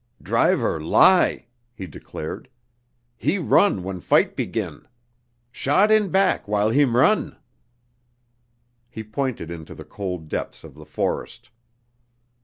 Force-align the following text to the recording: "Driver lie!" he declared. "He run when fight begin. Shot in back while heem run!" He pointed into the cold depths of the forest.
"Driver 0.19 0.81
lie!" 0.83 1.45
he 1.75 1.85
declared. 1.85 2.49
"He 3.15 3.37
run 3.37 3.83
when 3.83 3.99
fight 3.99 4.35
begin. 4.35 4.87
Shot 5.51 5.91
in 5.91 6.09
back 6.09 6.47
while 6.47 6.71
heem 6.71 6.97
run!" 6.97 7.37
He 8.89 9.03
pointed 9.03 9.51
into 9.51 9.75
the 9.75 9.85
cold 9.85 10.27
depths 10.27 10.63
of 10.63 10.73
the 10.73 10.87
forest. 10.87 11.51